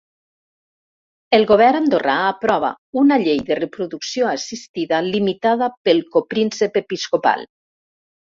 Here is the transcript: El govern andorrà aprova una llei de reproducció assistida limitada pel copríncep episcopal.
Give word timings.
El 1.37 1.43
govern 1.51 1.75
andorrà 1.79 2.15
aprova 2.29 2.71
una 3.01 3.19
llei 3.25 3.43
de 3.51 3.57
reproducció 3.61 4.31
assistida 4.31 5.01
limitada 5.09 5.67
pel 5.89 6.01
copríncep 6.17 6.83
episcopal. 6.85 7.47